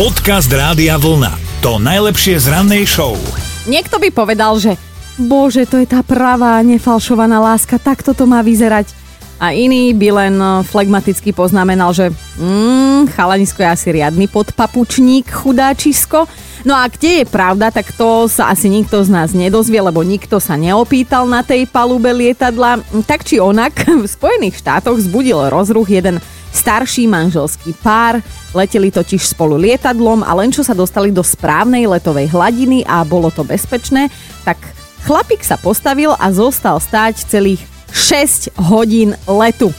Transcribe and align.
Podcast 0.00 0.48
Rádia 0.48 0.96
Vlna. 0.96 1.60
To 1.60 1.76
najlepšie 1.76 2.40
z 2.40 2.48
rannej 2.48 2.88
show. 2.88 3.20
Niekto 3.68 4.00
by 4.00 4.08
povedal, 4.08 4.56
že 4.56 4.80
bože, 5.20 5.68
to 5.68 5.76
je 5.76 5.84
tá 5.84 6.00
pravá, 6.00 6.56
nefalšovaná 6.64 7.36
láska, 7.36 7.76
takto 7.76 8.16
to 8.16 8.24
má 8.24 8.40
vyzerať. 8.40 8.88
A 9.36 9.52
iný 9.52 9.92
by 9.92 10.08
len 10.08 10.40
eh, 10.40 10.64
flegmaticky 10.64 11.36
poznamenal, 11.36 11.92
že 11.92 12.08
mm, 12.40 13.12
chalanisko 13.12 13.60
je 13.60 13.68
asi 13.68 13.88
riadny 13.92 14.24
podpapučník, 14.32 15.28
chudáčisko. 15.28 16.24
No 16.64 16.80
a 16.80 16.88
kde 16.88 17.20
je 17.20 17.24
pravda, 17.28 17.68
tak 17.68 17.92
to 17.92 18.24
sa 18.24 18.48
asi 18.48 18.72
nikto 18.72 19.04
z 19.04 19.12
nás 19.12 19.36
nedozvie, 19.36 19.84
lebo 19.84 20.00
nikto 20.00 20.40
sa 20.40 20.56
neopýtal 20.56 21.28
na 21.28 21.44
tej 21.44 21.68
palube 21.68 22.08
lietadla. 22.08 22.80
Tak 23.04 23.28
či 23.28 23.36
onak, 23.36 23.84
v 23.84 24.08
Spojených 24.08 24.64
štátoch 24.64 24.96
zbudil 24.96 25.52
rozruch 25.52 25.92
jeden 25.92 26.24
starší 26.50 27.06
manželský 27.06 27.74
pár, 27.80 28.18
leteli 28.54 28.90
totiž 28.90 29.34
spolu 29.34 29.56
lietadlom 29.58 30.26
a 30.26 30.34
len 30.34 30.50
čo 30.50 30.66
sa 30.66 30.74
dostali 30.74 31.14
do 31.14 31.22
správnej 31.22 31.86
letovej 31.86 32.30
hladiny 32.30 32.82
a 32.86 33.06
bolo 33.06 33.30
to 33.30 33.46
bezpečné, 33.46 34.10
tak 34.42 34.58
chlapík 35.06 35.40
sa 35.40 35.56
postavil 35.56 36.14
a 36.18 36.26
zostal 36.34 36.76
stáť 36.82 37.26
celých 37.30 37.62
6 37.94 38.54
hodín 38.70 39.14
letu. 39.26 39.70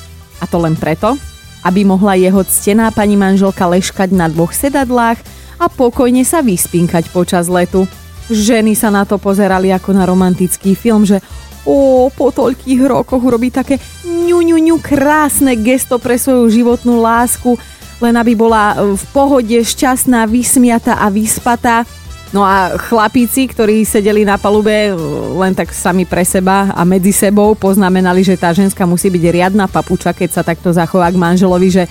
A 0.42 0.50
to 0.50 0.58
len 0.58 0.74
preto, 0.74 1.16
aby 1.62 1.86
mohla 1.86 2.18
jeho 2.18 2.42
ctená 2.42 2.90
pani 2.90 3.14
manželka 3.14 3.68
leškať 3.70 4.10
na 4.12 4.26
dvoch 4.26 4.52
sedadlách 4.52 5.22
a 5.62 5.70
pokojne 5.70 6.26
sa 6.26 6.42
vyspinkať 6.42 7.14
počas 7.14 7.46
letu. 7.46 7.86
Ženy 8.32 8.74
sa 8.74 8.90
na 8.90 9.06
to 9.06 9.22
pozerali 9.22 9.70
ako 9.70 9.94
na 9.94 10.08
romantický 10.10 10.74
film, 10.74 11.06
že 11.06 11.22
ó, 11.66 12.10
po 12.10 12.34
toľkých 12.34 12.82
rokoch 12.86 13.22
urobí 13.22 13.54
také 13.54 13.78
ňu, 14.06 14.40
ňu, 14.42 14.58
ňu, 14.58 14.76
krásne 14.82 15.54
gesto 15.60 16.02
pre 16.02 16.18
svoju 16.18 16.50
životnú 16.50 17.02
lásku, 17.02 17.58
len 18.02 18.18
aby 18.18 18.34
bola 18.34 18.78
v 18.98 19.04
pohode, 19.14 19.54
šťastná, 19.54 20.26
vysmiata 20.26 20.98
a 20.98 21.08
vyspatá. 21.14 21.86
No 22.32 22.48
a 22.48 22.80
chlapíci, 22.80 23.52
ktorí 23.52 23.84
sedeli 23.84 24.24
na 24.24 24.40
palube 24.40 24.96
len 25.36 25.52
tak 25.52 25.76
sami 25.76 26.08
pre 26.08 26.24
seba 26.24 26.72
a 26.72 26.82
medzi 26.88 27.12
sebou 27.12 27.60
poznamenali, 27.60 28.24
že 28.24 28.40
tá 28.40 28.56
ženská 28.56 28.88
musí 28.88 29.12
byť 29.12 29.24
riadna 29.28 29.68
papuča, 29.68 30.16
keď 30.16 30.30
sa 30.32 30.42
takto 30.42 30.72
zachová 30.72 31.12
k 31.12 31.20
manželovi, 31.20 31.68
že 31.68 31.84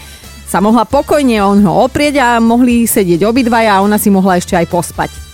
sa 0.51 0.59
mohla 0.59 0.83
pokojne 0.83 1.39
on 1.45 1.63
ho 1.63 1.87
oprieť 1.87 2.19
a 2.19 2.29
mohli 2.43 2.89
sedieť 2.89 3.23
obidvaja 3.23 3.79
a 3.79 3.85
ona 3.87 4.01
si 4.01 4.11
mohla 4.11 4.35
ešte 4.41 4.59
aj 4.59 4.67
pospať. 4.67 5.30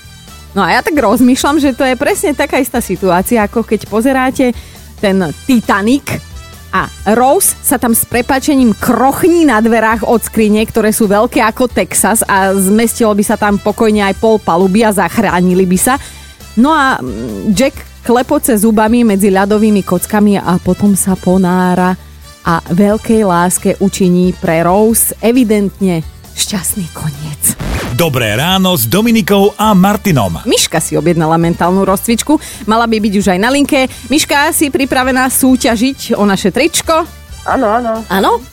No 0.57 0.65
a 0.65 0.73
ja 0.73 0.81
tak 0.81 0.97
rozmýšľam, 0.97 1.61
že 1.61 1.77
to 1.77 1.85
je 1.85 2.01
presne 2.01 2.33
taká 2.33 2.57
istá 2.57 2.81
situácia, 2.81 3.45
ako 3.45 3.61
keď 3.61 3.93
pozeráte 3.93 4.57
ten 5.05 5.21
Titanic 5.45 6.17
a 6.73 6.89
Rose 7.13 7.53
sa 7.61 7.77
tam 7.77 7.93
s 7.93 8.09
prepačením 8.09 8.73
krochní 8.73 9.45
na 9.45 9.61
dverách 9.61 10.09
od 10.09 10.25
skrine, 10.25 10.65
ktoré 10.65 10.97
sú 10.97 11.13
veľké 11.13 11.45
ako 11.45 11.69
Texas 11.69 12.25
a 12.25 12.57
zmestilo 12.57 13.13
by 13.13 13.21
sa 13.21 13.37
tam 13.37 13.61
pokojne 13.61 14.01
aj 14.09 14.17
pol 14.17 14.41
paluby 14.41 14.81
a 14.81 14.97
zachránili 14.97 15.69
by 15.69 15.77
sa. 15.77 16.01
No 16.57 16.73
a 16.73 17.05
mm, 17.05 17.53
Jack 17.53 17.77
klepoce 18.01 18.57
zubami 18.57 19.05
medzi 19.05 19.29
ľadovými 19.29 19.85
kockami 19.85 20.41
a 20.41 20.57
potom 20.57 20.97
sa 20.97 21.21
ponára 21.21 21.93
a 22.49 22.65
veľkej 22.65 23.21
láske 23.29 23.71
učiní 23.77 24.33
pre 24.41 24.65
Rose 24.65 25.13
evidentne 25.21 26.16
šťastný 26.37 26.93
koniec. 26.93 27.57
Dobré 27.97 28.37
ráno 28.37 28.77
s 28.77 28.85
Dominikou 28.85 29.57
a 29.57 29.73
Martinom. 29.73 30.45
Miška 30.45 30.85
si 30.85 30.93
objednala 30.93 31.41
mentálnu 31.41 31.81
rozcvičku, 31.89 32.37
mala 32.69 32.85
by 32.85 33.01
byť 33.01 33.15
už 33.17 33.27
aj 33.33 33.39
na 33.41 33.49
linke. 33.49 33.89
Miška, 34.13 34.53
si 34.53 34.69
pripravená 34.69 35.33
súťažiť 35.33 36.13
o 36.13 36.29
naše 36.29 36.53
tričko? 36.53 37.09
Áno, 37.49 37.67
áno. 37.73 38.05
Áno? 38.13 38.45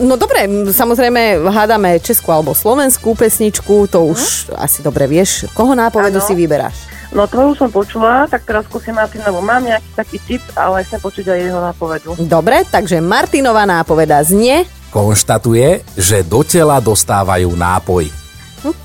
No 0.00 0.16
dobre, 0.16 0.48
samozrejme 0.72 1.44
hádame 1.52 2.00
českú 2.00 2.32
alebo 2.32 2.56
slovenskú 2.56 3.12
pesničku, 3.12 3.90
to 3.92 4.08
už 4.08 4.48
hm? 4.48 4.56
asi 4.56 4.80
dobre 4.80 5.04
vieš. 5.04 5.44
Koho 5.52 5.76
nápovedu 5.76 6.24
ano. 6.24 6.24
si 6.24 6.32
vyberáš? 6.32 6.88
No 7.12 7.28
tvoju 7.28 7.56
som 7.56 7.68
počula, 7.68 8.24
tak 8.24 8.48
teraz 8.48 8.64
skúsim 8.68 8.96
Martinovu. 8.96 9.44
Mám 9.44 9.68
nejaký 9.68 9.90
taký 9.96 10.18
tip, 10.24 10.42
ale 10.56 10.84
chcem 10.84 11.00
počuť 11.00 11.28
aj 11.28 11.38
jeho 11.40 11.60
nápovedu. 11.60 12.08
Dobre, 12.24 12.64
takže 12.64 13.04
Martinová 13.04 13.68
nápoveda 13.68 14.24
znie... 14.24 14.64
Konštatuje, 14.88 15.84
že 15.96 16.24
do 16.24 16.40
tela 16.40 16.80
dostávajú 16.80 17.52
nápoj. 17.52 18.08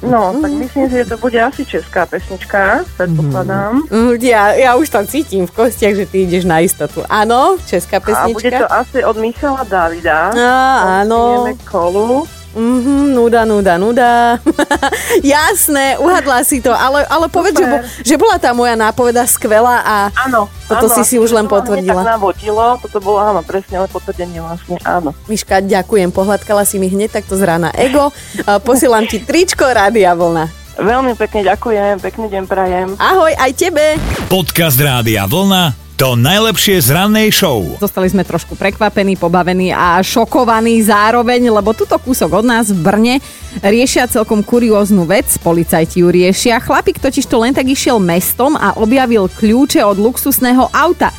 No, 0.06 0.38
tak 0.38 0.52
myslím 0.53 0.86
si, 0.90 0.96
že 1.02 1.06
to 1.09 1.18
bude 1.18 1.41
asi 1.41 1.66
česká 1.66 2.06
pesnička, 2.06 2.86
predpokladám. 2.97 3.81
Mm, 3.90 4.22
ja, 4.22 4.53
ja 4.53 4.72
už 4.78 4.90
tam 4.94 5.09
cítim 5.09 5.50
v 5.50 5.52
kostiach, 5.52 5.97
že 5.97 6.06
ty 6.06 6.30
ideš 6.30 6.46
na 6.46 6.62
istotu. 6.62 7.02
Áno, 7.09 7.58
česká 7.66 7.97
pesnička. 7.97 8.30
A 8.30 8.38
bude 8.38 8.52
to 8.53 8.68
asi 8.69 8.97
od 9.02 9.18
Michala 9.18 9.64
Davida. 9.66 10.30
Á, 10.30 10.53
áno. 11.02 11.50
Kolu. 11.66 12.30
Mhm, 12.53 13.18
nuda, 13.18 13.50
nuda, 13.50 13.81
nuda. 13.81 14.38
Jasné, 15.25 15.97
uhadla 15.97 16.46
si 16.46 16.62
to, 16.62 16.69
ale, 16.69 17.02
ale 17.09 17.25
povedz, 17.25 17.58
že, 17.58 17.66
bo, 17.66 17.78
že 18.06 18.16
bola 18.16 18.38
tá 18.38 18.53
moja 18.53 18.78
nápoveda 18.78 19.25
skvelá 19.25 19.81
a 19.81 19.96
áno, 20.14 20.46
toto 20.69 20.86
áno, 20.86 20.96
si 20.96 21.02
si 21.02 21.16
už 21.18 21.34
len 21.34 21.50
potvrdila. 21.50 22.06
Tak 22.06 22.14
navodilo, 22.14 22.78
toto 22.78 23.02
bolo 23.02 23.19
áno, 23.25 23.41
presne, 23.41 23.81
ale 23.81 23.90
potvrdenie 23.90 24.38
vlastne, 24.38 24.78
áno. 24.86 25.18
Miška, 25.25 25.66
ďakujem, 25.66 26.14
pohľadkala 26.14 26.62
si 26.62 26.78
mi 26.78 26.94
hneď 26.94 27.18
takto 27.22 27.34
z 27.34 27.41
rána 27.41 27.74
ego. 27.74 28.14
Posielam 28.68 29.09
ti 29.09 29.18
tričko 29.18 29.66
Rádia 29.66 30.14
Vlna. 30.14 30.46
Veľmi 30.78 31.14
pekne 31.18 31.46
ďakujem, 31.46 32.02
pekný 32.02 32.25
deň 32.34 32.44
prajem. 32.46 32.88
Ahoj, 32.97 33.34
aj 33.34 33.52
tebe. 33.58 33.97
Podcast 34.30 34.78
Rádia 34.78 35.25
Vlna 35.25 35.82
to 35.93 36.17
najlepšie 36.17 36.81
z 36.81 36.89
rannej 36.91 37.29
show. 37.29 37.61
Zostali 37.77 38.09
sme 38.09 38.25
trošku 38.25 38.57
prekvapení, 38.57 39.15
pobavení 39.15 39.69
a 39.69 40.01
šokovaní 40.01 40.81
zároveň, 40.81 41.53
lebo 41.53 41.71
tuto 41.71 41.95
kúsok 42.01 42.41
od 42.41 42.45
nás 42.45 42.73
v 42.73 42.79
Brne 42.81 43.15
riešia 43.61 44.09
celkom 44.09 44.41
kurióznu 44.41 45.05
vec. 45.05 45.29
Policajti 45.39 46.01
ju 46.01 46.09
riešia. 46.09 46.59
Chlapík 46.59 46.97
totiž 46.97 47.25
to 47.29 47.37
len 47.39 47.53
tak 47.53 47.69
išiel 47.69 48.01
mestom 48.01 48.57
a 48.57 48.75
objavil 48.75 49.29
kľúče 49.29 49.85
od 49.85 50.01
luxusného 50.01 50.73
auta. 50.73 51.13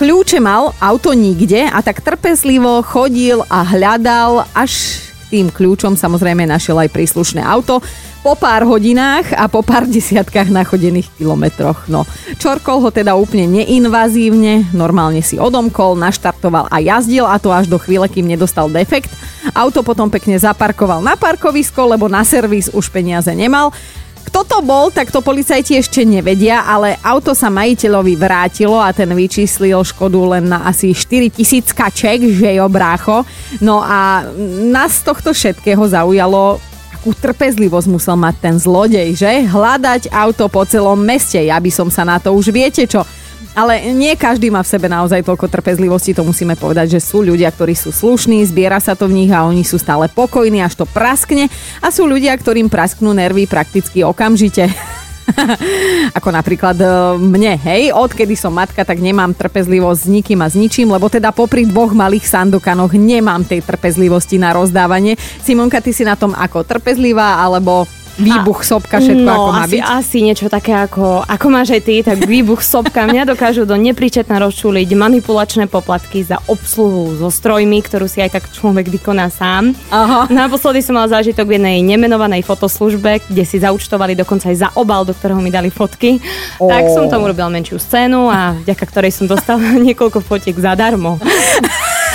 Kľúče 0.00 0.42
mal, 0.42 0.74
auto 0.80 1.14
nikde 1.14 1.68
a 1.68 1.78
tak 1.84 2.02
trpezlivo 2.02 2.82
chodil 2.82 3.44
a 3.46 3.62
hľadal, 3.62 4.48
až 4.50 4.98
tým 5.32 5.48
kľúčom 5.48 5.96
samozrejme 5.96 6.44
našiel 6.44 6.76
aj 6.76 6.92
príslušné 6.92 7.40
auto 7.40 7.80
po 8.20 8.36
pár 8.36 8.68
hodinách 8.68 9.32
a 9.32 9.48
po 9.48 9.64
pár 9.64 9.88
desiatkách 9.96 10.52
nachodených 10.52 11.08
kilometroch. 11.16 11.88
No, 11.88 12.04
čorkol 12.36 12.84
ho 12.84 12.90
teda 12.92 13.16
úplne 13.16 13.64
neinvazívne, 13.64 14.68
normálne 14.76 15.24
si 15.24 15.40
odomkol, 15.40 15.96
naštartoval 15.96 16.68
a 16.68 16.76
jazdil 16.84 17.24
a 17.24 17.40
to 17.40 17.48
až 17.48 17.66
do 17.72 17.80
chvíle, 17.80 18.04
kým 18.12 18.28
nedostal 18.28 18.68
defekt. 18.68 19.08
Auto 19.56 19.80
potom 19.80 20.12
pekne 20.12 20.36
zaparkoval 20.36 21.00
na 21.00 21.16
parkovisko, 21.16 21.96
lebo 21.96 22.06
na 22.06 22.22
servis 22.22 22.68
už 22.70 22.92
peniaze 22.92 23.32
nemal. 23.32 23.72
Kto 24.22 24.40
to 24.46 24.58
bol, 24.62 24.88
tak 24.88 25.10
to 25.10 25.20
policajti 25.20 25.76
ešte 25.76 26.06
nevedia, 26.06 26.62
ale 26.64 26.96
auto 27.02 27.34
sa 27.34 27.50
majiteľovi 27.50 28.14
vrátilo 28.16 28.78
a 28.78 28.94
ten 28.94 29.10
vyčíslil 29.10 29.82
škodu 29.82 30.38
len 30.38 30.48
na 30.48 30.64
asi 30.66 30.94
4000 30.94 31.74
kaček, 31.74 32.18
že 32.38 32.56
jo 32.56 32.66
brácho. 32.70 33.26
No 33.58 33.82
a 33.82 34.26
nás 34.72 35.02
tohto 35.02 35.34
všetkého 35.34 35.82
zaujalo 35.84 36.62
akú 37.02 37.18
trpezlivosť 37.18 37.88
musel 37.90 38.14
mať 38.14 38.34
ten 38.38 38.54
zlodej, 38.62 39.18
že? 39.18 39.42
Hľadať 39.50 40.14
auto 40.14 40.46
po 40.46 40.62
celom 40.62 41.02
meste, 41.02 41.42
ja 41.42 41.58
by 41.58 41.66
som 41.66 41.90
sa 41.90 42.06
na 42.06 42.22
to 42.22 42.30
už 42.30 42.54
viete 42.54 42.86
čo. 42.86 43.02
Ale 43.52 43.84
nie 43.92 44.16
každý 44.16 44.48
má 44.48 44.64
v 44.64 44.72
sebe 44.72 44.88
naozaj 44.88 45.20
toľko 45.26 45.46
trpezlivosti, 45.52 46.16
to 46.16 46.24
musíme 46.24 46.56
povedať, 46.56 46.96
že 46.96 47.00
sú 47.04 47.20
ľudia, 47.20 47.52
ktorí 47.52 47.76
sú 47.76 47.92
slušní, 47.92 48.40
zbiera 48.48 48.80
sa 48.80 48.96
to 48.96 49.04
v 49.10 49.24
nich 49.24 49.32
a 49.32 49.44
oni 49.44 49.60
sú 49.60 49.76
stále 49.76 50.08
pokojní, 50.08 50.64
až 50.64 50.80
to 50.80 50.86
praskne 50.88 51.52
a 51.84 51.86
sú 51.92 52.08
ľudia, 52.08 52.32
ktorým 52.32 52.72
prasknú 52.72 53.12
nervy 53.12 53.44
prakticky 53.44 54.00
okamžite. 54.00 54.72
Ako 56.18 56.28
napríklad 56.34 56.76
e, 56.80 56.86
mne, 57.18 57.54
hej, 57.60 57.94
odkedy 57.94 58.34
som 58.34 58.52
matka, 58.52 58.82
tak 58.82 58.98
nemám 58.98 59.36
trpezlivosť 59.36 60.00
s 60.00 60.08
nikým 60.10 60.40
a 60.42 60.50
s 60.50 60.58
ničím, 60.58 60.90
lebo 60.90 61.06
teda 61.06 61.30
popri 61.30 61.68
dvoch 61.68 61.94
malých 61.94 62.26
sandokanoch 62.26 62.92
nemám 62.96 63.46
tej 63.46 63.62
trpezlivosti 63.62 64.36
na 64.40 64.50
rozdávanie. 64.56 65.16
Simonka, 65.44 65.78
ty 65.78 65.94
si 65.94 66.02
na 66.02 66.18
tom 66.18 66.34
ako 66.34 66.66
trpezlivá, 66.66 67.38
alebo 67.38 67.86
výbuch 68.22 68.60
sopka, 68.62 69.02
všetko 69.02 69.26
no, 69.26 69.34
ako 69.34 69.50
má 69.50 69.64
asi, 69.66 69.72
byť? 69.76 69.82
asi 69.82 70.18
niečo 70.22 70.46
také 70.46 70.72
ako, 70.72 71.26
ako 71.26 71.46
máš 71.50 71.74
aj 71.74 71.82
ty, 71.82 71.94
tak 72.06 72.22
výbuch 72.22 72.62
sopka 72.62 73.04
mňa 73.04 73.28
dokážu 73.28 73.66
do 73.66 73.74
nepričetna 73.74 74.38
rozčuliť 74.38 74.88
manipulačné 74.94 75.66
poplatky 75.66 76.22
za 76.22 76.38
obsluhu 76.46 77.18
so 77.18 77.28
strojmi, 77.28 77.82
ktorú 77.82 78.06
si 78.06 78.22
aj 78.22 78.38
tak 78.38 78.44
človek 78.54 78.88
vykoná 78.88 79.28
sám. 79.28 79.74
Aha. 79.90 80.30
Naposledy 80.30 80.80
som 80.80 80.96
mal 80.96 81.10
zážitok 81.10 81.44
v 81.44 81.54
jednej 81.58 81.76
nemenovanej 81.82 82.46
fotoslužbe, 82.46 83.20
kde 83.26 83.44
si 83.44 83.58
zaučtovali 83.58 84.14
dokonca 84.14 84.48
aj 84.48 84.56
za 84.56 84.68
obal, 84.78 85.02
do 85.02 85.12
ktorého 85.12 85.42
mi 85.42 85.50
dali 85.50 85.68
fotky. 85.68 86.22
Ó. 86.62 86.70
Tak 86.70 86.88
som 86.94 87.10
tomu 87.10 87.28
robil 87.28 87.50
menšiu 87.50 87.82
scénu 87.82 88.30
a 88.30 88.56
vďaka 88.62 88.84
ktorej 88.86 89.12
som 89.12 89.26
dostal 89.26 89.58
niekoľko 89.86 90.22
fotiek 90.22 90.56
zadarmo. 90.56 91.18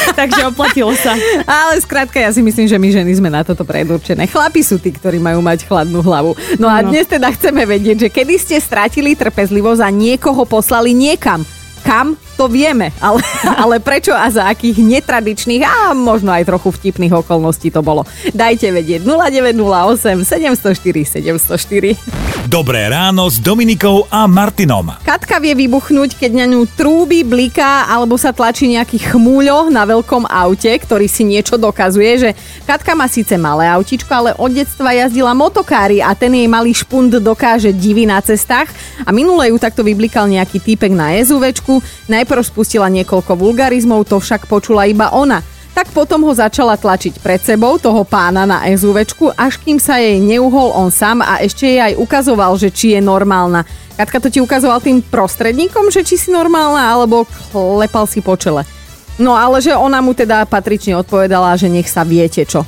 Takže 0.09 0.45
oplatilo 0.45 0.94
sa. 0.94 1.13
Ale 1.44 1.77
skrátka, 1.77 2.18
ja 2.18 2.30
si 2.30 2.39
myslím, 2.39 2.65
že 2.65 2.75
my 2.75 2.89
ženy 2.92 3.12
sme 3.13 3.30
na 3.30 3.42
toto 3.42 3.62
predurčené. 3.62 4.25
Chlapi 4.25 4.62
sú 4.62 4.77
tí, 4.77 4.89
ktorí 4.89 5.18
majú 5.18 5.39
mať 5.39 5.63
chladnú 5.63 6.00
hlavu. 6.00 6.33
No 6.57 6.68
a 6.68 6.80
No. 6.80 6.89
dnes 6.89 7.06
teda 7.06 7.27
chceme 7.30 7.63
vedieť, 7.63 7.98
že 7.98 8.09
kedy 8.09 8.36
ste 8.36 8.57
stratili 8.57 9.13
trpezlivosť 9.13 9.81
a 9.81 9.89
niekoho 9.89 10.44
poslali 10.44 10.92
niekam. 10.92 11.42
Kam 11.81 12.15
to 12.38 12.45
vieme, 12.45 12.94
ale, 13.01 13.25
ale 13.66 13.75
prečo 13.81 14.13
a 14.13 14.30
za 14.30 14.45
akých 14.45 14.78
netradičných 14.78 15.66
a 15.66 15.98
možno 15.98 16.30
aj 16.30 16.45
trochu 16.45 16.69
vtipných 16.69 17.25
okolností 17.25 17.74
to 17.74 17.81
bolo. 17.81 18.06
Dajte 18.30 18.69
vedieť 18.69 19.01
0908 19.01 20.22
704 20.22 21.18
704. 21.18 22.48
Dobré 22.48 22.88
ráno 22.88 23.28
s 23.28 23.42
Dominikou 23.42 24.07
a 24.07 24.24
Martinom. 24.30 24.95
Katka 25.04 25.42
vie 25.42 25.51
vybuchnúť, 25.57 26.16
keď 26.16 26.31
na 26.31 26.45
ňu 26.48 26.63
trúby, 26.80 27.25
bliká 27.25 27.89
alebo 27.89 28.16
sa 28.16 28.31
tlačí 28.31 28.72
nejaký 28.72 29.04
chmúľo 29.12 29.74
na 29.74 29.84
veľkom 29.84 30.30
aute, 30.30 30.72
ktorý 30.72 31.10
si 31.10 31.25
niečo 31.28 31.57
dokazuje, 31.60 32.12
že 32.22 32.30
Katka 32.63 32.95
má 32.95 33.10
síce 33.10 33.36
malé 33.36 33.68
autičko, 33.68 34.12
ale 34.13 34.31
od 34.38 34.51
detstva 34.54 34.94
jazdila 34.94 35.36
motokári 35.36 36.00
a 36.00 36.16
ten 36.16 36.31
jej 36.36 36.48
malý 36.48 36.72
špund 36.72 37.19
dokáže 37.19 37.74
divy 37.75 38.07
na 38.07 38.22
cestách 38.24 38.72
a 39.04 39.10
minule 39.12 39.51
ju 39.51 39.57
takto 39.60 39.84
vyblikal 39.84 40.28
nejaký 40.28 40.60
týpek 40.63 40.92
na 40.92 41.16
SUVčku, 41.18 41.80
najprv 42.12 42.26
spustila 42.44 42.91
niekoľko 42.91 43.39
vulgarizmov, 43.39 44.03
to 44.03 44.19
však 44.19 44.51
počula 44.51 44.83
iba 44.83 45.09
ona 45.15 45.39
tak 45.77 45.94
potom 45.94 46.25
ho 46.25 46.33
začala 46.33 46.74
tlačiť 46.74 47.21
pred 47.21 47.38
sebou, 47.38 47.77
toho 47.77 48.01
pána 48.01 48.50
na 48.50 48.65
SUVčku, 48.65 49.29
až 49.38 49.62
kým 49.62 49.77
sa 49.77 50.01
jej 50.01 50.18
neuhol 50.18 50.74
on 50.74 50.89
sám 50.89 51.21
a 51.21 51.38
ešte 51.38 51.69
jej 51.69 51.77
aj 51.77 52.01
ukazoval, 52.01 52.57
že 52.57 52.74
či 52.74 52.97
je 52.97 53.01
normálna. 53.06 53.62
Katka 53.94 54.18
to 54.18 54.33
ti 54.33 54.41
ukazoval 54.41 54.81
tým 54.81 55.06
prostredníkom, 55.06 55.94
že 55.94 56.01
či 56.01 56.18
si 56.18 56.33
normálna, 56.33 56.81
alebo 56.81 57.29
klepal 57.53 58.09
si 58.09 58.25
po 58.25 58.33
čele. 58.33 58.65
No 59.21 59.38
ale 59.38 59.62
že 59.62 59.77
ona 59.77 60.01
mu 60.01 60.18
teda 60.18 60.50
patrične 60.50 60.97
odpovedala, 60.97 61.53
že 61.62 61.69
nech 61.69 61.85
sa 61.85 62.01
viete 62.01 62.41
čo. 62.41 62.65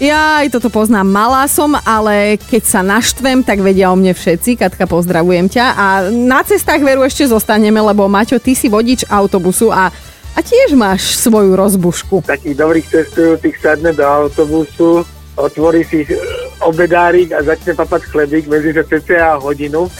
Ja 0.00 0.40
aj 0.40 0.56
toto 0.56 0.72
poznám, 0.72 1.04
malá 1.12 1.44
som, 1.44 1.76
ale 1.84 2.40
keď 2.40 2.62
sa 2.64 2.80
naštvem, 2.80 3.44
tak 3.44 3.60
vedia 3.60 3.92
o 3.92 3.96
mne 4.00 4.16
všetci. 4.16 4.56
Katka, 4.56 4.88
pozdravujem 4.88 5.52
ťa. 5.52 5.76
A 5.76 5.86
na 6.08 6.40
cestách 6.40 6.80
veru 6.80 7.04
ešte 7.04 7.28
zostaneme, 7.28 7.76
lebo 7.84 8.08
Maťo, 8.08 8.40
ty 8.40 8.56
si 8.56 8.72
vodič 8.72 9.04
autobusu 9.12 9.68
a 9.68 9.92
a 10.30 10.38
tiež 10.46 10.78
máš 10.78 11.18
svoju 11.20 11.58
rozbušku. 11.58 12.22
Takých 12.24 12.56
dobrých 12.56 12.86
cestujúcich 12.86 13.60
sadne 13.60 13.90
do 13.90 14.06
autobusu, 14.06 15.02
otvorí 15.34 15.82
si 15.82 16.06
e, 16.06 16.16
obedárik 16.62 17.34
a 17.34 17.42
začne 17.42 17.74
papať 17.74 18.08
chlebík 18.08 18.46
medzi 18.46 18.70
že 18.70 18.86
cca 18.86 19.36
hodinu. 19.42 19.90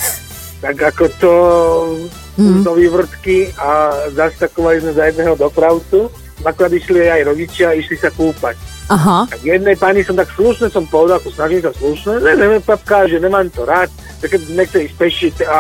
Tak 0.61 0.77
ako 0.95 1.05
to 1.19 1.35
mm. 2.39 2.63
do 2.63 2.73
vývrtky 2.77 3.51
a 3.59 3.93
zastakovali 4.13 4.81
sme 4.85 4.93
za 4.93 5.13
jedného 5.13 5.35
dopravcu. 5.35 6.13
Naklad 6.41 6.73
išli 6.73 7.05
aj 7.09 7.29
rodičia 7.29 7.77
išli 7.77 7.97
sa 8.01 8.09
kúpať. 8.13 8.57
Aha. 8.91 9.29
Tak 9.31 9.41
jednej 9.47 9.77
pani 9.79 10.03
som 10.03 10.19
tak 10.19 10.33
slušne 10.35 10.67
som 10.73 10.83
povedal, 10.89 11.23
ako 11.23 11.31
snažím 11.31 11.63
sa 11.63 11.71
slušne, 11.77 12.19
ne, 12.19 12.33
ne, 12.35 12.59
papka, 12.59 13.07
že 13.07 13.23
nemám 13.23 13.47
to 13.55 13.63
rád, 13.63 13.87
tak 14.19 14.35
keď 14.35 14.41
nechce 14.57 14.79
ísť 14.89 14.97
pešiť 14.99 15.35
a 15.47 15.59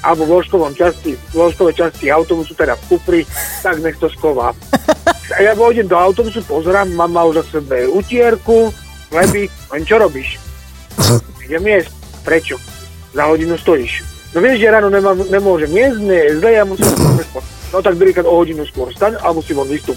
alebo 0.00 0.24
v 0.24 0.40
ložkovom 0.40 0.72
časti, 0.72 1.12
v 1.12 1.34
ložkovej 1.36 1.76
časti 1.76 2.08
autobusu, 2.08 2.56
teda 2.56 2.72
v 2.72 2.84
Kupri, 2.88 3.20
tak 3.60 3.84
nech 3.84 4.00
to 4.00 4.08
sková. 4.08 4.56
A 5.36 5.46
ja 5.46 5.54
vojdem 5.54 5.86
do 5.86 5.94
autobusu, 5.94 6.42
pozerám, 6.42 6.90
mám 6.90 7.12
mal 7.12 7.30
za 7.30 7.44
sebe 7.46 7.86
utierku, 7.86 8.74
leby, 9.14 9.46
len 9.46 9.82
čo 9.86 10.02
robíš? 10.02 10.42
Idem 11.46 11.62
jesť. 11.66 11.92
Prečo? 12.26 12.56
Za 13.14 13.30
hodinu 13.30 13.54
stojíš. 13.54 14.02
No 14.34 14.42
vieš, 14.42 14.62
že 14.62 14.70
ráno 14.70 14.90
nemám, 14.90 15.18
nemôžem 15.30 15.70
jesť, 15.70 15.98
nie 16.02 16.18
je 16.18 16.30
zle, 16.42 16.50
ja 16.50 16.64
musím 16.66 16.90
No 17.70 17.78
tak 17.78 17.94
druhýkrát 17.94 18.26
o 18.26 18.34
hodinu 18.34 18.66
skôr 18.66 18.90
staň 18.90 19.14
a 19.22 19.30
musím 19.30 19.62
von 19.62 19.70
vystup. 19.70 19.94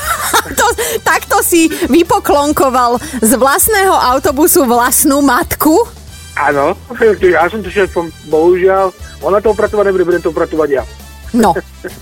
to, 0.58 0.66
takto 1.04 1.44
si 1.44 1.68
vypoklonkoval 1.68 2.96
z 3.20 3.32
vlastného 3.36 3.92
autobusu 3.92 4.64
vlastnú 4.64 5.20
matku? 5.20 5.84
Áno, 6.40 6.72
ja 7.20 7.44
som 7.52 7.60
to 7.60 7.68
šéfom, 7.68 8.08
bohužiaľ, 8.32 8.88
ona 9.20 9.44
to 9.44 9.52
upratovať 9.52 9.92
nebude, 9.92 10.08
budem 10.08 10.22
to 10.24 10.32
upratovať 10.32 10.68
ja. 10.80 10.84
No, 11.36 11.52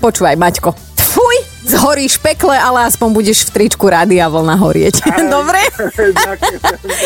počúvaj, 0.00 0.38
Maťko. 0.38 0.72
Fuj, 1.08 1.36
zhoríš 1.66 2.20
pekle, 2.20 2.54
ale 2.54 2.86
aspoň 2.86 3.08
budeš 3.10 3.48
v 3.48 3.58
tričku 3.58 3.90
Rádia 3.90 4.30
Vlna 4.30 4.54
horieť. 4.54 5.02
Dobre? 5.34 5.60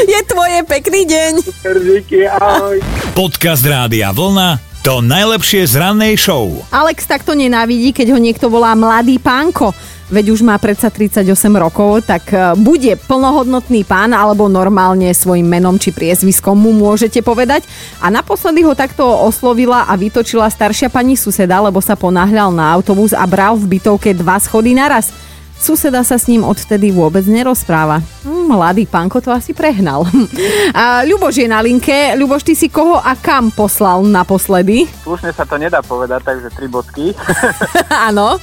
Je 0.04 0.20
tvoje 0.28 0.58
pekný 0.68 1.06
deň. 1.08 1.32
Díky, 1.64 2.28
ahoj. 2.28 2.76
Podcast 3.16 3.64
Rádia 3.64 4.12
Vlna 4.12 4.71
to 4.82 4.98
najlepšie 4.98 5.62
z 5.62 5.78
rannej 5.78 6.18
show. 6.18 6.50
Alex 6.74 7.06
takto 7.06 7.38
nenávidí, 7.38 7.94
keď 7.94 8.12
ho 8.14 8.18
niekto 8.18 8.50
volá 8.50 8.74
mladý 8.74 9.22
pánko 9.22 9.70
veď 10.12 10.28
už 10.28 10.44
má 10.44 10.60
predsa 10.60 10.92
38 10.92 11.24
rokov, 11.56 12.04
tak 12.04 12.28
e, 12.28 12.52
bude 12.60 12.92
plnohodnotný 13.08 13.80
pán 13.88 14.12
alebo 14.12 14.44
normálne 14.44 15.08
svojim 15.16 15.48
menom 15.48 15.80
či 15.80 15.88
priezviskom 15.88 16.52
mu 16.52 16.76
môžete 16.76 17.24
povedať. 17.24 17.64
A 18.04 18.12
naposledy 18.12 18.60
ho 18.60 18.76
takto 18.76 19.08
oslovila 19.08 19.88
a 19.88 19.96
vytočila 19.96 20.52
staršia 20.52 20.92
pani 20.92 21.16
suseda, 21.16 21.64
lebo 21.64 21.80
sa 21.80 21.96
ponáhľal 21.96 22.52
na 22.52 22.68
autobus 22.76 23.16
a 23.16 23.24
bral 23.24 23.56
v 23.56 23.80
bytovke 23.80 24.12
dva 24.12 24.36
schody 24.36 24.76
naraz. 24.76 25.31
Suseda 25.62 26.02
sa 26.02 26.18
s 26.18 26.26
ním 26.26 26.42
odtedy 26.42 26.90
vôbec 26.90 27.22
nerozpráva. 27.22 28.02
Hm, 28.26 28.50
mladý 28.50 28.82
pánko 28.82 29.22
to 29.22 29.30
asi 29.30 29.54
prehnal. 29.54 30.02
A 30.74 31.06
Ľuboš 31.06 31.38
je 31.38 31.46
na 31.46 31.62
linke. 31.62 31.94
Ľuboš, 32.18 32.42
ty 32.42 32.58
si 32.58 32.66
koho 32.66 32.98
a 32.98 33.14
kam 33.14 33.54
poslal 33.54 34.02
naposledy? 34.02 34.90
Slušne 35.06 35.30
sa 35.30 35.46
to 35.46 35.54
nedá 35.62 35.78
povedať, 35.78 36.26
takže 36.26 36.50
tri 36.58 36.66
bodky. 36.66 37.14
Áno. 38.10 38.42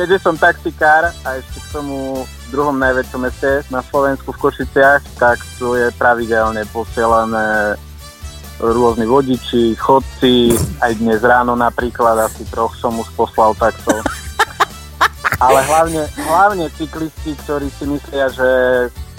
Keďže 0.00 0.16
som 0.24 0.40
taxikár 0.40 1.12
a 1.28 1.28
ešte 1.36 1.60
k 1.60 1.68
tomu 1.76 2.24
v 2.24 2.48
druhom 2.48 2.80
najväčšom 2.80 3.20
meste 3.20 3.60
na 3.68 3.84
Slovensku 3.84 4.32
v 4.32 4.40
Košiciach, 4.48 5.20
tak 5.20 5.36
tu 5.60 5.76
je 5.76 5.92
pravidelne 6.00 6.64
posielané 6.72 7.76
rôzni 8.64 9.04
vodiči, 9.04 9.76
chodci, 9.76 10.56
aj 10.80 10.96
dnes 10.96 11.20
ráno 11.20 11.52
napríklad 11.52 12.16
asi 12.16 12.48
troch 12.48 12.72
som 12.80 12.96
už 12.96 13.12
poslal 13.12 13.52
takto 13.52 13.92
ale 15.36 15.60
hlavne, 15.64 16.02
hlavne 16.16 16.66
cyklisti, 16.76 17.36
ktorí 17.44 17.68
si 17.76 17.84
myslia, 17.84 18.32
že 18.32 18.48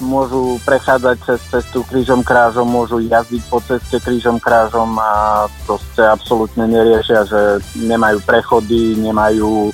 môžu 0.02 0.62
prechádzať 0.62 1.18
cez 1.26 1.40
cestu 1.50 1.82
krížom 1.86 2.22
krážom, 2.22 2.70
môžu 2.70 3.02
jazdiť 3.02 3.44
po 3.50 3.58
ceste 3.62 3.98
krížom 3.98 4.38
krážom 4.38 4.98
a 4.98 5.46
proste 5.66 6.06
absolútne 6.06 6.70
neriešia, 6.70 7.26
že 7.26 7.42
nemajú 7.82 8.22
prechody, 8.26 8.98
nemajú 8.98 9.74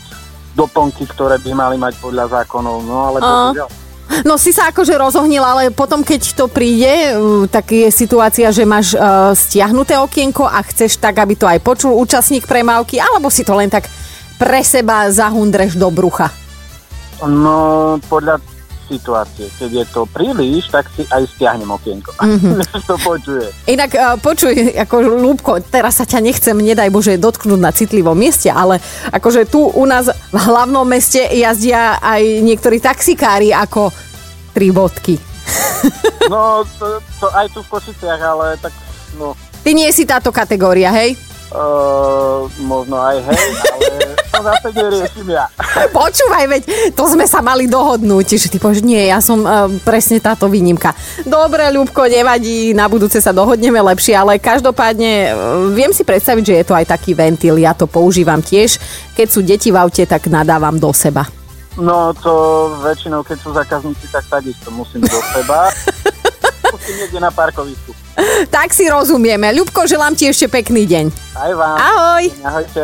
doplnky, 0.56 1.04
ktoré 1.12 1.40
by 1.40 1.51
mali 1.51 1.75
mať 1.75 2.00
podľa 2.00 2.25
zákonov, 2.40 2.78
no 2.88 2.98
ale 3.12 3.18
bohužiaľ. 3.19 3.69
No 4.22 4.38
si 4.38 4.54
sa 4.54 4.69
akože 4.69 4.94
rozohnila, 4.94 5.57
ale 5.57 5.74
potom 5.74 6.06
keď 6.06 6.38
to 6.38 6.45
príde, 6.45 7.18
tak 7.50 7.72
je 7.72 7.90
situácia, 7.90 8.54
že 8.54 8.62
máš 8.62 8.94
uh, 8.94 9.34
stiahnuté 9.34 9.98
okienko 9.98 10.45
a 10.45 10.62
chceš 10.69 11.01
tak, 11.01 11.18
aby 11.18 11.34
to 11.34 11.50
aj 11.50 11.57
počul 11.63 11.98
účastník 11.98 12.45
premávky, 12.45 13.01
alebo 13.01 13.34
si 13.34 13.42
to 13.42 13.57
len 13.57 13.74
tak 13.74 13.90
pre 14.44 14.60
seba 14.60 15.07
zahundreš 15.07 15.80
do 15.80 15.88
brucha? 15.88 16.28
No, 17.24 17.95
podľa 18.12 18.44
situácie. 18.92 19.48
Keď 19.56 19.69
je 19.72 19.86
to 19.88 20.04
príliš, 20.12 20.68
tak 20.68 20.92
si 20.92 21.07
aj 21.07 21.24
stiahnem 21.31 21.72
okienko. 21.72 22.12
Mm-hmm. 22.19 22.60
to 22.92 23.00
počuje. 23.00 23.48
Inak 23.72 23.95
uh, 23.95 24.19
počuj, 24.19 24.51
ako 24.75 24.95
Lúbko, 25.16 25.64
teraz 25.64 26.04
sa 26.04 26.06
ťa 26.06 26.19
nechcem, 26.19 26.59
nedaj 26.59 26.92
Bože, 26.92 27.16
dotknúť 27.16 27.59
na 27.64 27.71
citlivom 27.71 28.19
mieste, 28.19 28.52
ale 28.52 28.83
akože 29.16 29.47
tu 29.47 29.64
u 29.64 29.83
nás 29.88 30.12
v 30.12 30.38
hlavnom 30.38 30.83
meste 30.83 31.23
jazdia 31.23 32.04
aj 32.04 32.44
niektorí 32.44 32.83
taxikári 32.83 33.56
ako 33.56 33.95
tri 34.52 34.76
bodky. 34.76 35.16
no, 36.33 36.68
to, 36.76 37.00
to 37.23 37.28
aj 37.31 37.47
tu 37.56 37.64
v 37.64 37.71
Košiciach, 37.71 38.19
ale 38.19 38.59
tak, 38.59 38.76
no. 39.16 39.40
Ty 39.64 39.71
nie 39.71 39.88
si 39.95 40.04
táto 40.04 40.35
kategória, 40.35 40.92
hej? 40.92 41.16
Uh, 41.56 42.50
možno 42.68 43.00
aj 43.00 43.23
hej, 43.31 43.47
ale 43.71 43.95
to 44.33 44.42
zase 44.42 44.68
neriešim 44.73 45.28
ja. 45.30 45.45
Počúvaj, 45.97 46.45
veď 46.49 46.61
to 46.97 47.06
sme 47.06 47.30
sa 47.30 47.45
mali 47.45 47.69
dohodnúť, 47.69 48.42
že 48.42 48.49
ty 48.49 48.57
povieš, 48.57 48.81
nie, 48.81 49.06
ja 49.06 49.21
som 49.21 49.45
uh, 49.45 49.69
presne 49.85 50.18
táto 50.18 50.49
výnimka. 50.49 50.97
Dobre, 51.21 51.69
Ľubko, 51.69 52.09
nevadí, 52.09 52.73
na 52.73 52.90
budúce 52.90 53.21
sa 53.21 53.30
dohodneme 53.30 53.78
lepšie, 53.78 54.18
ale 54.18 54.42
každopádne 54.42 55.11
uh, 55.30 55.33
viem 55.69 55.94
si 55.94 56.02
predstaviť, 56.02 56.44
že 56.44 56.57
je 56.57 56.66
to 56.66 56.73
aj 56.73 56.90
taký 56.90 57.13
ventil, 57.13 57.56
ja 57.61 57.78
to 57.78 57.85
používam 57.85 58.42
tiež. 58.42 58.81
Keď 59.13 59.28
sú 59.30 59.45
deti 59.45 59.69
v 59.69 59.78
aute, 59.78 60.04
tak 60.09 60.25
nadávam 60.25 60.81
do 60.81 60.90
seba. 60.90 61.30
No 61.78 62.13
to 62.13 62.69
väčšinou, 62.85 63.25
keď 63.25 63.37
sú 63.42 63.49
zákazníci, 63.54 64.06
tak 64.09 64.25
takisto 64.30 64.69
musím 64.73 65.06
do 65.06 65.19
seba. 65.33 65.69
musím 66.73 66.95
niekde 67.06 67.19
na 67.21 67.30
parkovisku 67.30 67.94
tak 68.49 68.73
si 68.73 68.85
rozumieme. 68.90 69.49
Ľubko, 69.54 69.90
želám 69.90 70.13
ti 70.13 70.30
ešte 70.30 70.47
pekný 70.47 70.85
deň. 70.85 71.06
Aj 71.33 71.52
vám. 71.54 71.75
Ahoj. 71.78 72.23
Ahojte. 72.45 72.83